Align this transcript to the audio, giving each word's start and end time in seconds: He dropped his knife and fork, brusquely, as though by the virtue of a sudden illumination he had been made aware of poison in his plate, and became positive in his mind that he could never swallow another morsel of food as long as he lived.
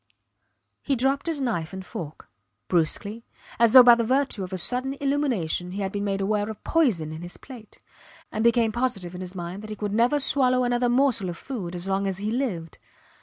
He 0.81 0.95
dropped 0.95 1.27
his 1.27 1.39
knife 1.39 1.73
and 1.73 1.85
fork, 1.85 2.27
brusquely, 2.67 3.23
as 3.59 3.71
though 3.73 3.83
by 3.83 3.93
the 3.93 4.03
virtue 4.03 4.43
of 4.43 4.51
a 4.51 4.57
sudden 4.57 4.93
illumination 4.99 5.73
he 5.73 5.81
had 5.81 5.91
been 5.91 6.03
made 6.03 6.21
aware 6.21 6.49
of 6.49 6.63
poison 6.63 7.11
in 7.11 7.21
his 7.21 7.37
plate, 7.37 7.77
and 8.31 8.43
became 8.43 8.71
positive 8.71 9.13
in 9.13 9.21
his 9.21 9.35
mind 9.35 9.61
that 9.61 9.69
he 9.69 9.75
could 9.75 9.93
never 9.93 10.19
swallow 10.19 10.63
another 10.63 10.89
morsel 10.89 11.29
of 11.29 11.37
food 11.37 11.75
as 11.75 11.87
long 11.87 12.07
as 12.07 12.17
he 12.17 12.31
lived. 12.31 12.79